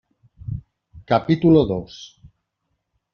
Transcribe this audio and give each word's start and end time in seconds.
capítulo 1.11 1.59
dos. 1.71 1.93